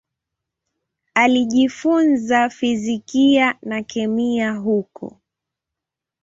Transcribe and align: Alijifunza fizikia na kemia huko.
Alijifunza 1.13 2.49
fizikia 2.49 3.55
na 3.61 3.83
kemia 3.83 4.53
huko. 4.53 5.17